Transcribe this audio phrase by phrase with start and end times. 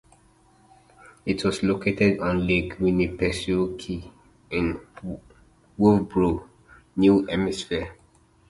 [1.27, 4.11] It was located on Lake Winnipesaukee
[4.49, 4.79] in
[5.77, 6.47] Wolfeboro,
[6.95, 7.95] New Hampshire.